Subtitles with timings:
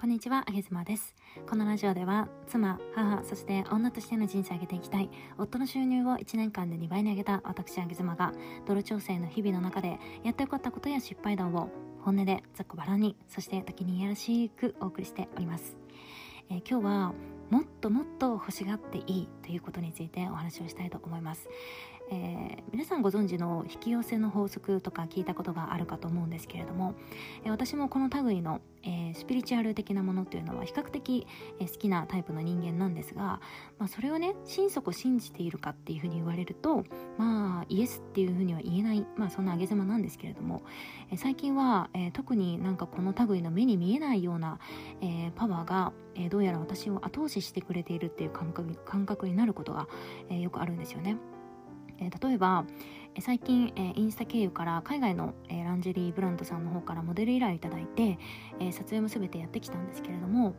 [0.00, 1.14] こんにちは、あげずまです。
[1.46, 8.32] このラジオでは、妻、母、そして女としての人生を上げていきたい、夫の収入を1年間で2倍に上げた私、あげずまが、
[8.66, 11.68] 泥調整の日々の中で、やってよかったことや失敗談を、
[12.00, 15.76] 本音でざっくばらんに、そして時にいやらしくお送りしております。
[16.48, 17.14] えー、今日は、
[17.50, 21.48] もっともっと欲しがっていいということについてお話をしたいと思います。
[22.12, 26.94] えー、皆さんご存知の引き寄せの法則とか聞いたことがあるかと思うんですけれども、
[27.44, 31.26] え、私もこの類の、えー、スピリチュアル的なものっていうのは比較的、
[31.60, 33.40] え好きなタイプの人間なんですが、
[33.78, 36.84] まあ、それをね心底信じているかっていうふうに言われると
[37.16, 40.62] まあイエスっていうふうには言えない、まあ、そんな上げ妻なんですけれども、
[41.12, 44.58] え最近は、え特になんかこの類の目に見えないような、
[45.00, 49.88] えパワーが、えどうやら私を後押ししてくれているっていう感覚感覚になることが、
[50.28, 51.16] えよくあるんですよね。
[51.98, 52.64] えー、例えば、
[53.14, 58.18] え最近、えインスタ経由から海外の、えランジェリーブランドさんの方からモデル依頼をいただいて、
[58.58, 60.54] え撮影も全てやってきたんですけれども、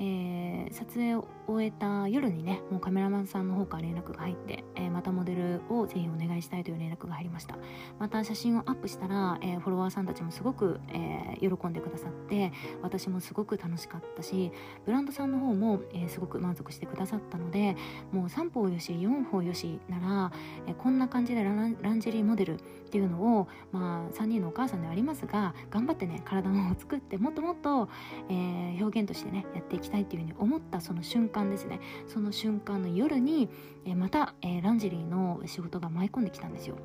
[0.00, 7.56] えー、撮影を終えた夜にねもうカメラマンさんの方から連絡が入って、えー、またモデルをぜひお願いしたいという連絡が入りました。
[7.98, 14.52] また写真をアップしたら、えー、フォロワーさんたちもすごく、え喜んでくださって私もすごく楽しかったし
[14.84, 17.76] ブランドさんの方も、えすごく満足してくださったので
[18.12, 20.32] もう3歩よし4歩よしなら、
[20.66, 22.58] えこんな感じでランジェリーモデルっ
[22.90, 27.88] ていうのを、まあ、3人のお母さんではありますが頑張ってね体を作ってもっともっと、
[28.28, 31.80] え表現としてねやっていききたいっていうふうに思ったその瞬間ですね。
[32.06, 33.48] その瞬間の夜に、
[33.84, 36.76] えまた、えランジェリーの仕事が舞い込んできたんですよ。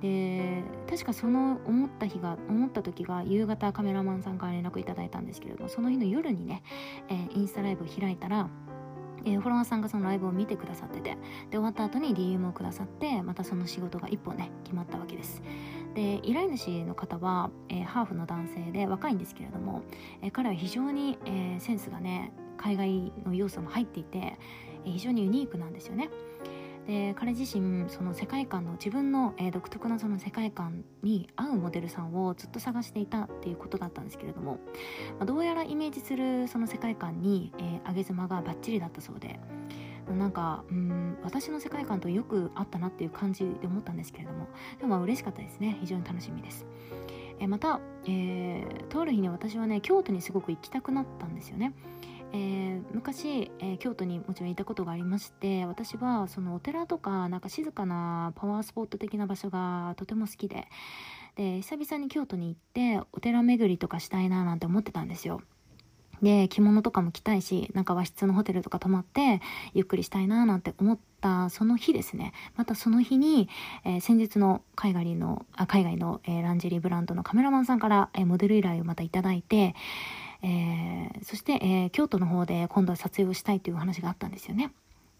[0.00, 6.64] で確かその思った日が思った時が夕方カメラマンさんから連絡いただいたんですけれどもその日の夜にね、
[7.08, 8.48] えー、インスタライブを開いたら
[9.24, 11.16] えー、フォロワーさんがそのライブを見てくださっててで
[11.52, 15.42] 終わった後に DM をくださってまたその仕事が一本ね決まったわけです。
[15.94, 19.82] で依頼主の方は、えー、ハーフの男性で若いんですけれども、
[20.22, 24.38] えー、彼は非常に、えセンスがね海外の要素も入っていて、え
[24.84, 26.10] 非常にユニークなんですよね。
[26.86, 34.58] で彼自身その世界観の自分の、えー、独特なその世界観に合うモデルさんをずっと探していたっていうことだったんですけれども、
[35.18, 39.38] まあ、どうやらイメージするその世界観に、えー、上げ妻がバッチリだったそうで
[40.08, 44.48] なんかうん私の世界観とよく合ったなっていう感じで思ったんですけれども
[44.80, 46.66] でも嬉しかったですね非常に楽しみです。
[47.38, 51.72] えまた、えー、とある日に私はね京都にすごく行きたくなったんですよね。
[52.34, 60.66] えー、昔、えー、京都にもちろんいたことがありまして私はそのお寺とかなんか静かなパワースポット的な場所がとても好きで
[61.36, 65.42] で久々に京都に行ってお寺巡りとかしたいななんて思ってたんですよ。
[66.22, 69.40] で着物とかも着たいしなんか和室のホテルとか泊まって
[69.74, 73.48] ゆっくりしたいななんて思ったその日ですねまたその日に、
[73.84, 79.74] えー、先日の海外のあ海外の、えー、ランジェリーブランドのカメラマンさんから、えー、モデル依頼をまたいただいて
[80.44, 84.72] え、そして、え、京都の方で今度は撮影をしたいという話があったんですよね。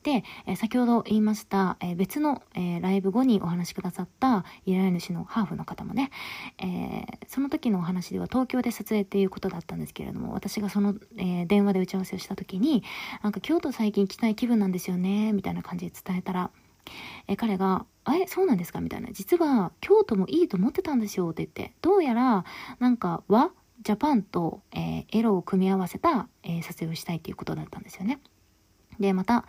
[0.03, 6.11] で、え、先ほど言いました、え、別の、え、ライブ後にお話しくださった依頼主のハーフの方もね、
[6.59, 12.83] えその時のお話では東京で撮影っていうことだったんですけれども私がその、え電話で打ち合わせをした時に
[13.23, 16.51] なんか京都最近来たい気分なんですよねみたいな感じで伝えたら、
[17.29, 22.45] え彼が「えそうなんですか?」みたいな「実は京都もいいと思ってたんですよ」って言ってどうやら
[22.81, 23.53] なんか和
[23.83, 28.21] ジャパンと、え、エロを組み合わせた、え、撮影をしたいっていうことだったんですよね。
[29.03, 29.45] で、また、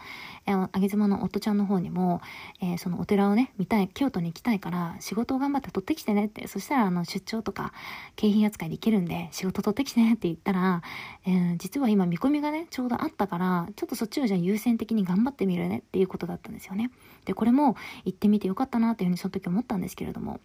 [0.46, 2.22] えー、あげ妻の夫ちゃんの方にも、
[2.62, 7.72] えー、そのお寺をね、見たい、京都に行きたいから、仕事を頑張って取ってきてねって、そしたら、あの、出張とか、
[8.18, 10.82] 景品扱いできるんで、仕事取ってきてねって言ったら、
[11.26, 16.92] えー、実は今見込みがね、ちょうどあったから、ちょっとそっちをじゃあ優先的に頑張ってみるねっていうことだったんですよね。
[17.26, 20.40] で、これも行ってみてよかったなっていうふうにその時思ったんですけれども、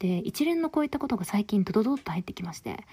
[0.00, 2.84] で、一連のこういったことが最近ドドドッと入ってきまして、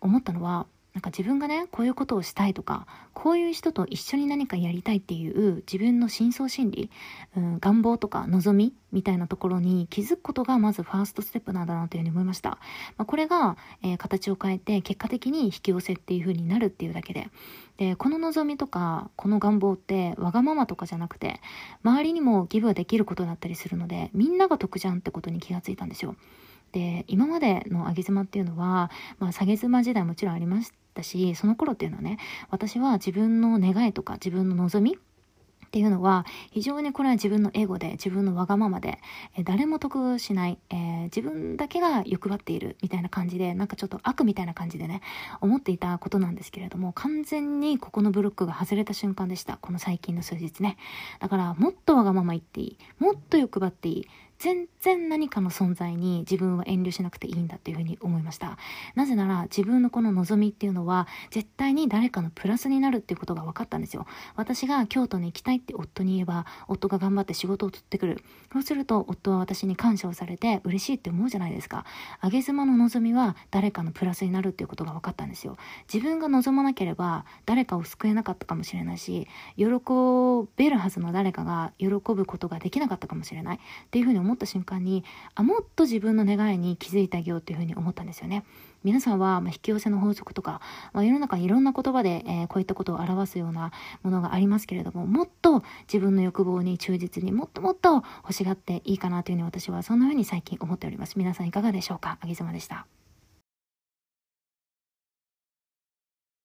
[0.00, 6.90] 思ったのは、なんか自分がねこういうことをしたいとかこういう人と一緒に何かやりたいっていう自分の深層心理、
[7.36, 12.58] うん、願望とか望みみたいなところに気づくことがまずファーストステップなんだなというふうに思いました、ま
[13.02, 17.28] あ、これが、えー、形を変えて結果的に引き寄せっていうふうになるっていうだけで。
[17.76, 21.40] でこの望みとかこの願望ってわがままとかじゃなくて
[21.82, 26.14] 周りにもギブはできることだったりするのでみんなが得じゃんってことに気がついたんですよ。
[26.70, 32.18] で今までの上げ妻っていうのは、まあ、下げ妻時代もちろんありましたったしその頃っていうのはね
[32.50, 39.00] 私は自分の願いとか自分の望みっていうのは非常にこれは自分のエゴで自分のわがままで、
[39.36, 45.00] え誰も得しない、えー、自分だけが欲張っているみたいな感じでなんかちょっと悪みたいな感じでね
[45.40, 49.56] 思っていたことなんですけれども完全にここのブロックが外れた瞬間でした。
[49.56, 50.76] この最近の数日ね。
[51.18, 54.06] だからもっとわがまま言っていいもっと欲張っていい
[54.44, 58.58] 全然何かの存在に自分は遠慮しなくていいんだっていうふうに思いました。
[58.94, 64.04] なぜなら自分のこの望みっていうのは絶対に誰かのプラスになるっていうことが分かったんですよ。
[64.36, 68.22] 私が京都に行きたいって夫に言えば夫が頑張って仕事を取ってくる。
[68.52, 71.86] そうすると夫は私に感謝をされて嬉しいって思うじゃないですか。
[72.22, 75.56] 上げ妻の望みは誰かのプラスになるっていうことが分かったんですよ。
[75.90, 79.26] 自分が望まなければ誰かを救えなかったかもしれないし
[79.56, 79.64] 喜
[80.56, 83.56] べるはずの誰かが喜ぶことができなかったかもしれない。
[83.56, 83.60] っ
[83.90, 85.04] ていうふうに思った瞬間に
[85.34, 88.44] あもっと自分の願いに気づいてあげようっていうふうに思ったんですよね。
[88.84, 90.60] 皆さんは、ま引き寄せの法則とか、
[90.92, 93.72] まあ、世の中にいろんな言葉で、えー、こういったことを表すような
[94.02, 101.14] ものがありますけれどももっと自分の欲望に忠実にもっともっと欲しがっていいかなというふうに私はそんなふうに最近思っております。
[101.16, 102.18] 皆さんいかがでしょうか？
[102.20, 102.86] あげずまでした。